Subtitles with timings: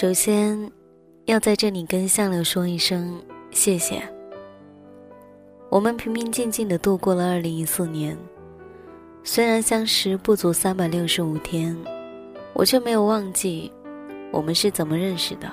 [0.00, 0.70] 首先，
[1.24, 3.20] 要在这里跟相柳说一声
[3.50, 4.00] 谢谢。
[5.70, 8.16] 我们平平静静的度过了二零一四年，
[9.24, 11.76] 虽然相识不足三百六十五天，
[12.52, 13.72] 我却没有忘记
[14.30, 15.50] 我们是怎么认识的。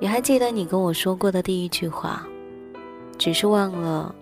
[0.00, 2.26] 也还记得你跟我说过的第一句话，
[3.16, 4.12] 只是忘了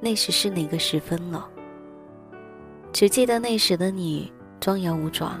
[0.00, 1.48] 那时是哪个时分了。
[2.92, 5.38] 只记得那时的你张牙舞爪，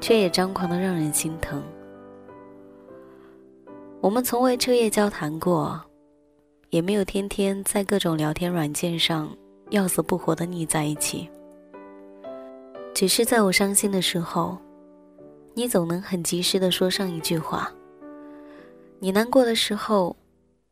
[0.00, 1.62] 却也张狂的让人心疼。
[4.02, 5.80] 我们从未彻夜交谈过，
[6.70, 9.32] 也没有天天在各种聊天软件上
[9.70, 11.30] 要死不活的腻在一起。
[12.92, 14.58] 只是在我伤心的时候，
[15.54, 17.72] 你总能很及时的说上一句话；
[18.98, 20.16] 你难过的时候，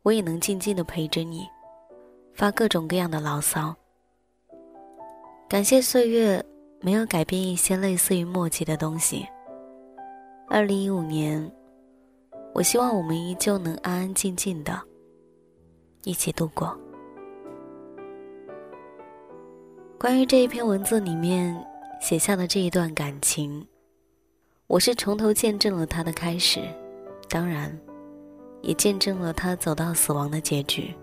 [0.02, 1.46] 我也能静静的陪着你，
[2.34, 3.72] 发各种各样的牢骚。
[5.48, 6.44] 感谢岁月
[6.80, 9.24] 没有改变一些类似于默契的东西。
[10.48, 11.48] 二零一五年。
[12.52, 14.78] 我希望我们依旧能安安静静的
[16.02, 16.76] 一起度过。
[19.98, 21.54] 关于这一篇文字里面
[22.00, 23.66] 写下的这一段感情，
[24.66, 26.60] 我是从头见证了它的开始，
[27.28, 27.78] 当然，
[28.62, 30.94] 也见证了他走到死亡的结局。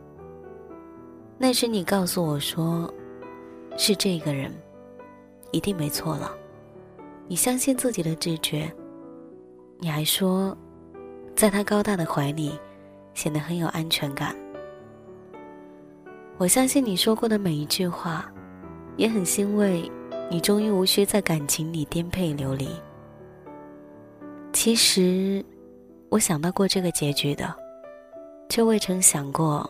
[1.37, 2.93] 那时你告诉我说，
[3.77, 4.51] 是这个人，
[5.51, 6.35] 一定没错了。
[7.27, 8.71] 你相信自己的直觉，
[9.79, 10.55] 你还说。
[11.37, 12.59] 在他高大的怀里，
[13.13, 14.35] 显得很有安全感。
[16.39, 18.27] 我相信你说过的每一句话，
[18.95, 19.87] 也很欣慰，
[20.31, 22.67] 你终于无需在感情里颠沛流离。
[24.51, 25.45] 其实，
[26.09, 27.53] 我想到过这个结局的，
[28.49, 29.69] 却未曾想过，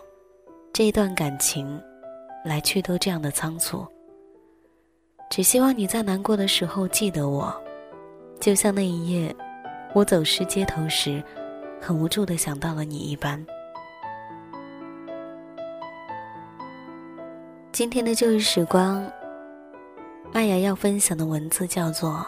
[0.71, 1.77] 这一段感情，
[2.45, 3.85] 来去都这样的仓促。
[5.29, 7.53] 只希望你在难过的时候记得我，
[8.39, 9.35] 就像那一夜，
[9.93, 11.21] 我走失街头时。
[11.81, 13.45] 很无助的想到了你一般。
[17.71, 19.09] 今天的旧日时光，
[20.33, 22.25] 麦芽要分享的文字叫做：“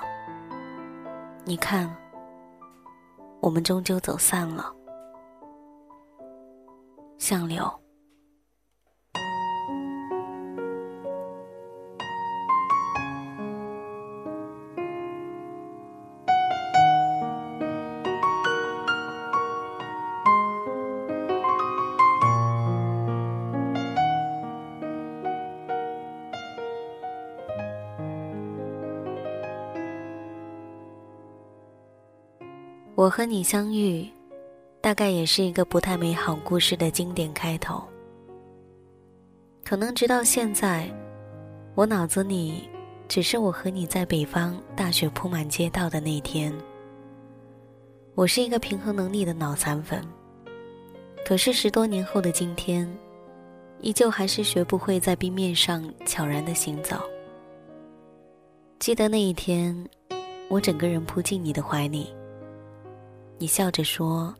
[1.46, 1.90] 你看，
[3.40, 4.72] 我们终究走散了。”
[7.18, 7.79] 相柳。
[33.09, 34.08] 我和你相遇，
[34.81, 37.84] 大概也是一个不太美好故事的经典开头。
[39.66, 40.88] 可能直到现在，
[41.74, 42.69] 我脑子里
[43.08, 46.53] 只是我和你在北方大雪铺满街道的那天。
[48.14, 50.06] 我是一个平衡能力的脑残粉，
[51.25, 52.88] 可是十多年后的今天，
[53.81, 57.02] 依旧还是学不会在冰面上悄然的行走。
[58.78, 59.75] 记得那一天，
[60.48, 62.14] 我整个人扑进你的怀里。
[63.40, 64.36] 你笑着说：“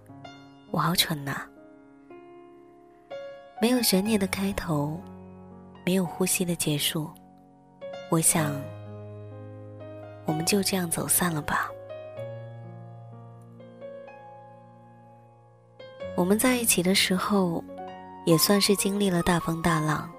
[0.72, 1.48] 我好蠢呐。”
[3.62, 5.00] 没有悬念的开头，
[5.86, 7.10] 没有呼吸的结束。
[8.10, 8.54] 我想，
[10.26, 11.72] 我们就这样走散了吧。
[16.18, 17.64] 我们在一起的时候，
[18.26, 20.12] 也算是经历了大风大浪。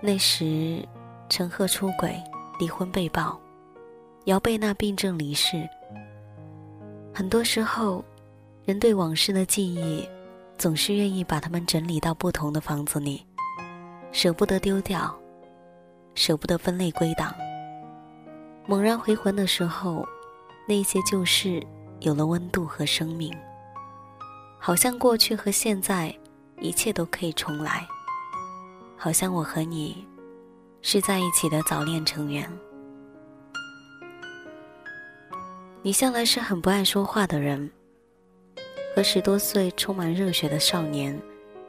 [0.00, 0.86] 那时，
[1.28, 2.16] 陈赫出轨、
[2.60, 3.36] 离婚被曝，
[4.26, 5.68] 姚贝娜病症离世。
[7.12, 8.04] 很多时候，
[8.64, 10.08] 人对往事的记忆，
[10.56, 13.26] 总是愿意把它们整理到不同的房子里，
[14.12, 15.14] 舍不得丢掉，
[16.14, 17.34] 舍不得分类归档。
[18.66, 20.06] 猛然回魂的时候，
[20.68, 21.62] 那些旧事
[22.00, 23.36] 有了温度和生命，
[24.58, 26.14] 好像过去和现在，
[26.60, 27.86] 一切都可以重来。
[28.96, 30.06] 好像我和你，
[30.82, 32.48] 是在一起的早恋成员。
[35.82, 37.70] 你向来是很不爱说话的人，
[38.94, 41.18] 和十多岁充满热血的少年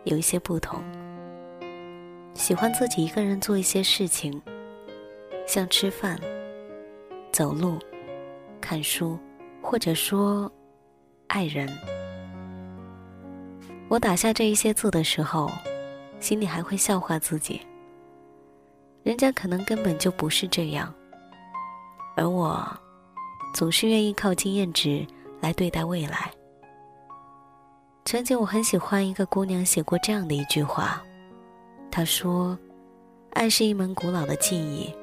[0.04, 0.84] 有一些不同。
[2.34, 4.42] 喜欢自己一个人做一些事情，
[5.48, 6.20] 像吃饭、
[7.32, 7.80] 走路、
[8.60, 9.18] 看书、
[9.62, 10.52] 或者说，
[11.28, 11.70] 爱人。
[13.88, 15.50] 我打下这一些字的时候，
[16.20, 17.62] 心里还会笑话自己。
[19.04, 20.94] 人家可能根本就不是这样，
[22.18, 22.68] 而我，
[23.54, 25.06] 总是愿意靠经验值
[25.40, 26.32] 来对待未来。
[28.06, 31.02] 曾经我很喜欢一个姑娘写过这样的一句话，
[31.92, 32.58] 她说
[33.34, 34.94] ：“爱是一门古老的技艺，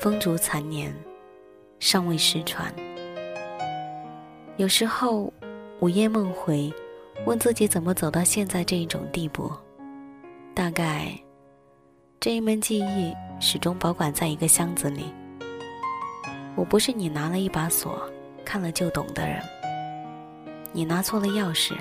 [0.00, 0.94] 风烛残年，
[1.78, 2.72] 尚未失传。”
[4.56, 5.32] 有时候
[5.80, 6.72] 午夜梦回，
[7.26, 9.50] 问自己怎么走到现在这一种地步，
[10.54, 11.12] 大概
[12.18, 15.04] 这一门技艺始终保管在一个箱子里。
[16.56, 18.10] 我不是你拿了一把锁
[18.44, 19.40] 看了就懂的人，
[20.72, 21.74] 你拿错了钥匙。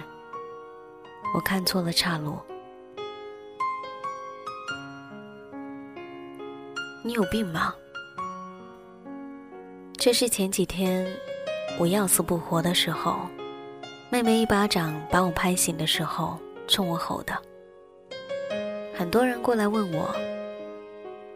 [1.34, 2.40] 我看错了岔路，
[7.04, 7.74] 你有病吗？
[9.98, 11.06] 这是前几天
[11.78, 13.20] 我要死不活的时候，
[14.10, 17.34] 妹妹一巴掌把我拍醒的时候，冲我吼的。
[18.98, 20.10] 很多人过来问我：“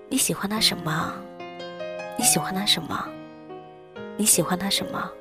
[0.09, 1.13] 你喜欢他什么？
[2.17, 3.07] 你喜欢他什么？
[4.17, 5.11] 你喜欢他什么？”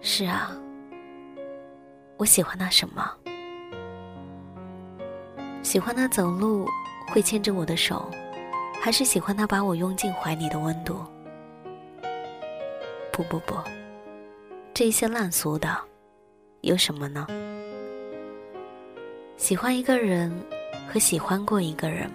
[0.00, 0.56] 是啊。
[2.16, 3.10] 我喜欢他什么？
[5.62, 6.66] 喜欢他走路
[7.08, 8.10] 会牵着我的手，
[8.82, 10.96] 还是喜欢他把我拥进怀里的温度？
[13.12, 13.54] 不不不，
[14.74, 15.74] 这些烂俗的，
[16.60, 17.26] 有什么呢？
[19.36, 20.30] 喜欢一个人
[20.92, 22.10] 和喜欢过一个人，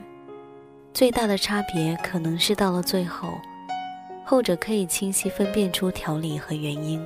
[0.94, 3.39] 最大的差别可能是到了最后，
[4.25, 7.06] 后者可以清晰分辨出条理和原因。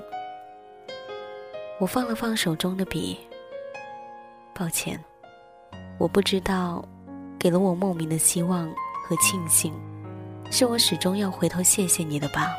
[1.78, 3.20] 我放了放手中的笔。
[4.54, 4.98] 抱歉，
[5.98, 6.84] 我不知道，
[7.38, 8.70] 给了我莫名的希望
[9.04, 9.74] 和庆幸，
[10.50, 12.54] 是我始终要回头谢谢你的吧。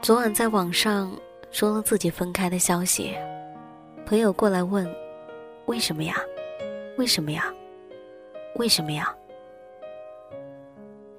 [0.00, 1.14] 昨晚在网上
[1.50, 3.14] 说了自己分开的消息，
[4.06, 4.90] 朋友过来问
[5.66, 6.16] ：“为什么呀？
[6.96, 7.52] 为什么呀？
[8.56, 9.14] 为什么呀？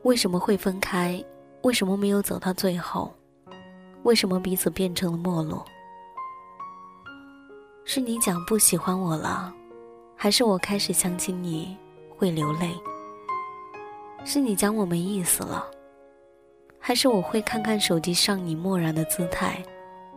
[0.03, 1.23] 为什么会分开？
[1.61, 3.13] 为什么没有走到最后？”
[4.03, 5.61] 为什么彼此变成了陌路？
[7.85, 9.53] 是你讲不喜欢我了，
[10.13, 11.77] 还是我开始想起你
[12.17, 12.69] 会流泪？
[14.25, 15.65] 是你讲我没意思了，
[16.79, 19.63] 还是我会看看手机上你漠然的姿态，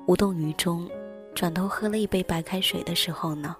[0.06, 0.88] 无动于衷，
[1.32, 3.54] 转头喝了一杯白开水的时候呢？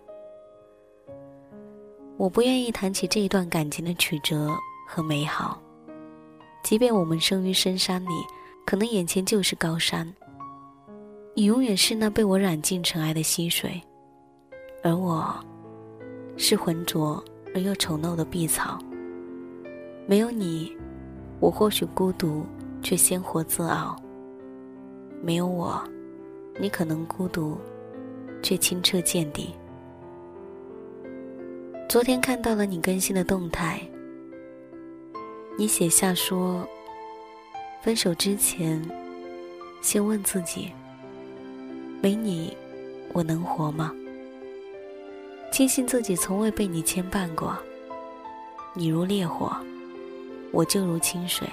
[2.17, 4.53] 我不愿意谈起这一段感情的曲折
[4.89, 5.61] 和美好，
[6.67, 8.27] 即便我们生于深山里。
[8.65, 10.13] 可能眼前就是高山，
[11.37, 13.81] 你永远是那被我染尽尘埃的溪水，
[14.83, 15.33] 而我，
[16.37, 17.25] 是浑浊
[17.55, 18.77] 而又丑陋的碧草。
[20.05, 20.77] 没有你，
[21.39, 22.45] 我或许孤独，
[22.83, 23.95] 却鲜活自傲；
[25.23, 25.81] 没有我，
[26.59, 27.57] 你可能孤独，
[28.43, 29.55] 却清澈见底。
[31.89, 33.81] 昨天看到了你更新的动态，
[35.59, 36.67] 你写下说。
[37.83, 38.83] 分手之前，
[39.81, 40.73] 先问自己：
[42.03, 42.57] 没你，
[43.13, 43.95] 我能活吗？
[45.53, 47.57] 庆幸自己从未被你牵绊过。
[48.75, 49.57] 你如烈火，
[50.51, 51.47] 我就如清水；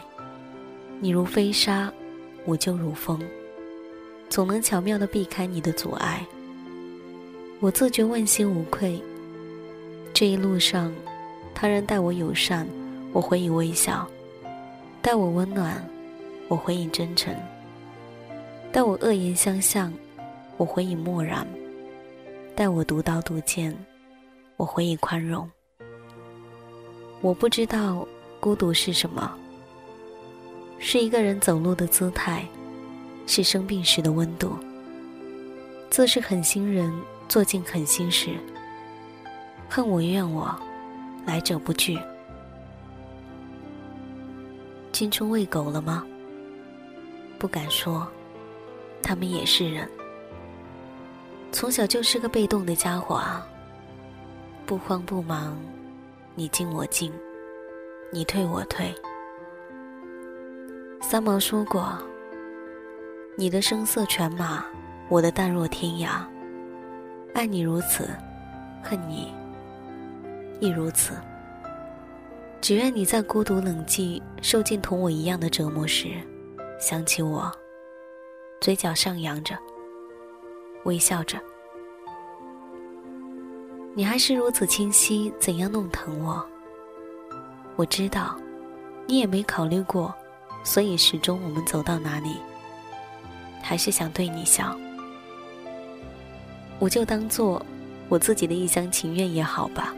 [1.00, 1.94] 你如飞沙，
[2.46, 3.20] 我就如风，
[4.28, 6.25] 总能巧妙的避开你的阻碍。
[7.60, 9.00] 我自觉问心无愧。
[10.13, 10.92] 这一路上，
[11.54, 12.68] 他人待我友善，
[13.13, 14.05] 我回以微笑；
[15.01, 15.82] 待我温暖。
[16.50, 17.34] 我回以真诚，
[18.72, 19.89] 待我恶言相向；
[20.58, 21.48] 我回以漠然，
[22.53, 23.74] 待我独刀独剑；
[24.58, 25.50] 我回以宽容。
[27.22, 28.05] 我不知道
[28.39, 29.32] 孤独是什么，
[30.77, 32.46] 是一个人走路的姿态，
[33.25, 34.51] 是生病时的温度。
[35.89, 36.93] 自是狠心人，
[37.29, 38.32] 做尽狠心事。
[39.70, 40.53] 恨我怨我，
[41.25, 41.98] 来者不拒。
[44.94, 46.06] 青春喂狗了吗？
[47.40, 48.08] 不敢说，
[49.02, 49.90] 他们也是人。
[51.52, 53.46] 从小就是个被动的家伙啊，
[54.68, 55.58] 不慌不忙，
[56.36, 57.12] 你进我进，
[58.12, 58.94] 你退我退。
[61.02, 61.98] 三毛说过
[63.36, 64.64] ：“你的声色犬马，
[65.10, 66.24] 我的淡若天涯。
[67.34, 68.12] 爱你如此，
[68.84, 69.34] 恨你
[70.60, 71.16] 亦如此。
[72.63, 76.13] 只愿你在孤独冷寂、受尽同我一样的折磨时。”
[76.79, 77.51] 想起我，
[78.62, 79.53] 嘴角上扬着，
[80.86, 81.38] 微笑着。
[83.93, 86.41] 你还是如此清晰，怎样弄疼我？
[87.75, 88.39] 我知道，
[89.08, 90.15] 你也没考虑过，
[90.63, 92.38] 所以始终我们走到哪里，
[93.62, 94.74] 还是想对你笑。
[96.79, 97.62] 我就当做
[98.08, 99.93] 我自己的一厢情愿也好吧。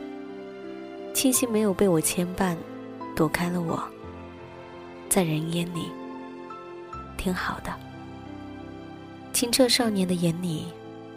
[1.16, 2.58] 庆幸没有被我牵绊，
[3.16, 3.82] 躲开了我，
[5.08, 5.90] 在人烟里
[7.16, 7.74] 挺好的。
[9.32, 10.66] 清澈少年的眼里，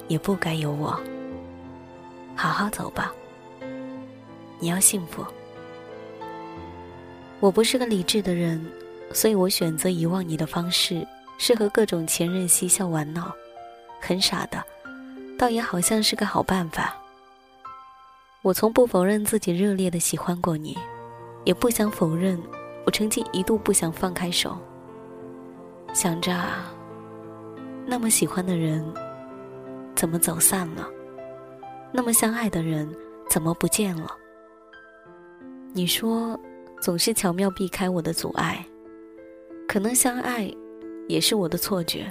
[0.06, 0.98] 也不该有我。
[2.36, 3.12] 好好走吧，
[4.60, 5.26] 你要幸福。
[7.40, 8.64] 我不是个理智的人，
[9.12, 11.04] 所以我选择遗忘你的方式
[11.38, 13.32] 是和各种前任嬉笑玩闹，
[14.00, 14.62] 很傻的，
[15.36, 16.96] 倒也好像是个好办法。
[18.48, 20.74] 我从不否认自己热烈的喜欢过你，
[21.44, 22.40] 也不想否认
[22.86, 24.56] 我曾经一度不想放开手。
[25.92, 26.34] 想着，
[27.84, 28.82] 那么喜欢的人，
[29.94, 30.88] 怎么走散了？
[31.92, 32.90] 那么相爱的人，
[33.28, 34.16] 怎么不见了？
[35.74, 36.40] 你说，
[36.80, 38.64] 总是巧妙避开我的阻碍，
[39.68, 40.50] 可能相爱，
[41.06, 42.10] 也是我的错觉。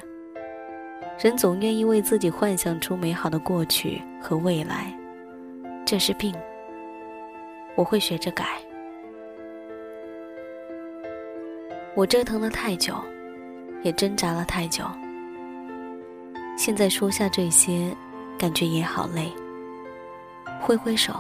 [1.18, 4.96] 人总愿意为自己幻想出美好的过去和未来。
[5.90, 6.36] 这是病，
[7.76, 8.60] 我会学着改。
[11.96, 12.94] 我折腾了太久，
[13.84, 14.84] 也挣扎了太久，
[16.58, 17.96] 现在说下这些，
[18.38, 19.32] 感觉也好累。
[20.60, 21.14] 挥挥手，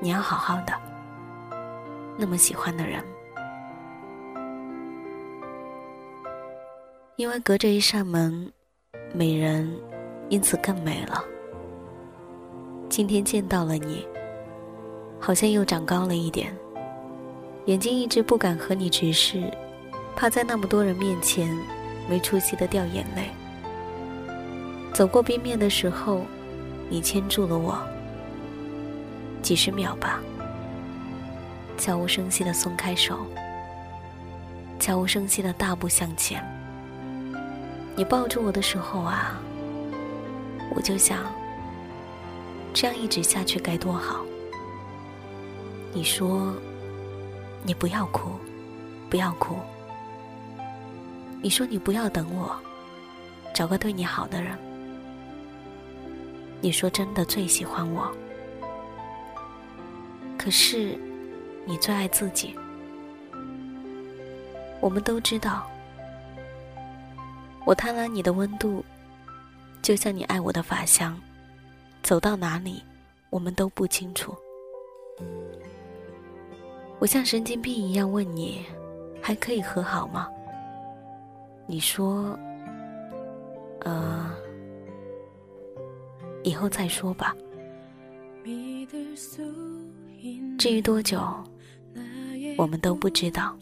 [0.00, 0.72] 你要好好的。
[2.16, 3.04] 那么喜欢的人，
[7.16, 8.50] 因为隔着一扇门，
[9.12, 9.70] 美人
[10.30, 11.22] 因此更美了。
[12.92, 14.06] 今天见到了你，
[15.18, 16.54] 好像又长高了一点。
[17.64, 19.50] 眼睛一直不敢和你直视，
[20.14, 21.48] 怕在那么多人面前
[22.06, 23.30] 没出息的掉眼泪。
[24.92, 26.20] 走过冰面的时候，
[26.90, 27.78] 你牵住了我，
[29.40, 30.20] 几十秒吧，
[31.78, 33.20] 悄无声息的松开手，
[34.78, 36.44] 悄无声息的大步向前。
[37.96, 39.40] 你抱住我的时候啊，
[40.76, 41.24] 我就想。
[42.74, 44.24] 这样一直下去该多好！
[45.92, 46.54] 你说，
[47.64, 48.30] 你不要哭，
[49.10, 49.56] 不要哭。
[51.42, 52.56] 你说你不要等我，
[53.54, 54.56] 找个对你好的人。
[56.60, 58.10] 你说真的最喜欢我，
[60.38, 60.98] 可是
[61.66, 62.56] 你最爱自己。
[64.80, 65.68] 我们都知道，
[67.64, 68.84] 我贪婪你的温度，
[69.82, 71.20] 就像你爱我的发香。
[72.02, 72.82] 走到哪里，
[73.30, 74.34] 我们都不清楚。
[76.98, 78.64] 我像神经病一样问你，
[79.20, 80.28] 还可以和好吗？
[81.66, 82.38] 你说，
[83.80, 84.30] 呃，
[86.42, 87.34] 以后再说吧。
[90.58, 91.22] 至于多久，
[92.58, 93.56] 我们都不知道。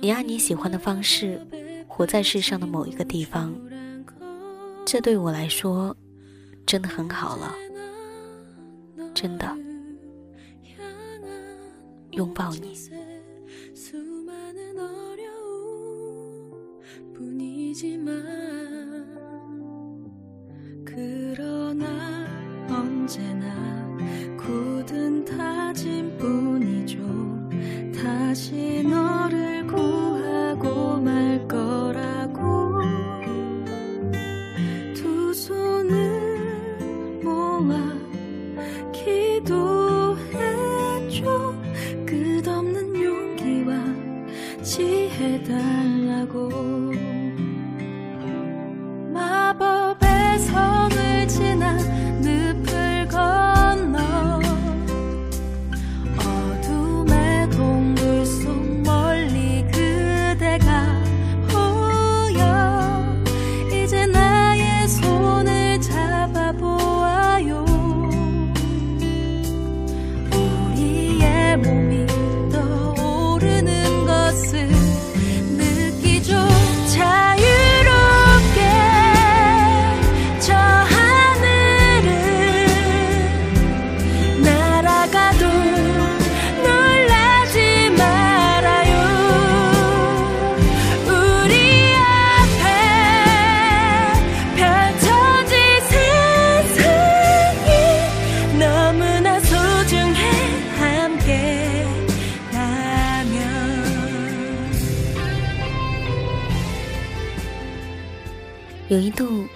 [0.00, 1.40] 你按你喜欢的方式，
[1.88, 3.52] 活在世上的某一个地方，
[4.86, 5.96] 这对我来说。
[6.68, 7.54] 真的很好了，
[9.14, 9.56] 真的，
[12.10, 12.76] 拥抱你。
[108.88, 109.46] 有一度，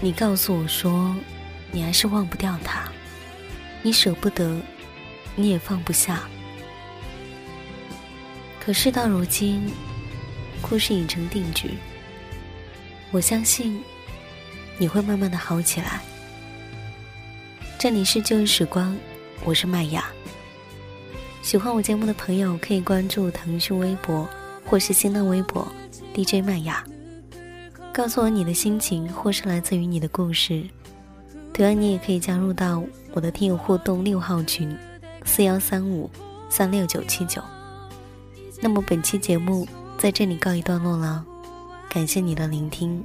[0.00, 1.14] 你告诉我说，
[1.70, 2.90] 你还是忘不掉他，
[3.80, 4.60] 你舍不得，
[5.36, 6.22] 你也放不下。
[8.58, 9.70] 可事到如今，
[10.60, 11.70] 故事已成定局。
[13.12, 13.80] 我相信
[14.78, 16.00] 你会慢慢的好起来。
[17.78, 18.96] 这里是旧日时光，
[19.44, 20.10] 我是麦雅。
[21.40, 24.28] 喜欢我节目的朋友可以关注腾讯微博
[24.66, 25.72] 或是新浪微博
[26.12, 26.84] DJ 麦雅，
[27.92, 30.64] 告诉我你的心情或是来自于你的故事。
[31.52, 32.82] 同样，你也可以加入到
[33.12, 34.74] 我的听友互动六号群
[35.24, 36.10] 四幺三五
[36.48, 37.42] 三六九七九。
[38.62, 39.68] 那么本期节目
[39.98, 41.22] 在这里告一段落了，
[41.90, 43.04] 感谢你的聆听，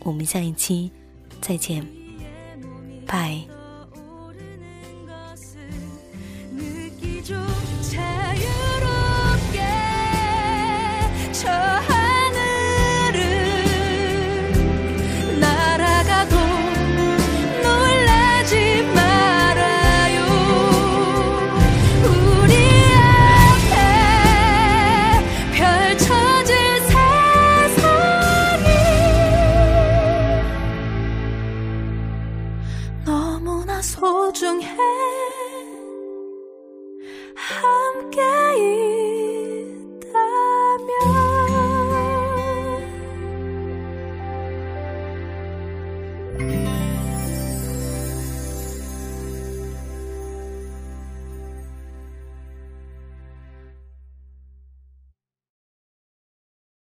[0.00, 0.90] 我们下一期
[1.40, 1.86] 再见，
[3.06, 3.55] 拜。